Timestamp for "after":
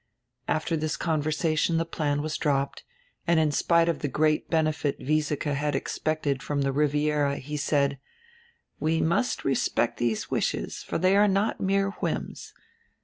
0.47-0.75